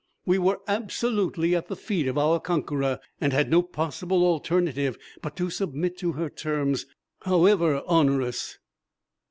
[0.25, 5.35] We were absolutely at the feet of our conqueror and had no possible alternative but
[5.35, 6.87] to submit to her terms,
[7.21, 8.57] however onerous.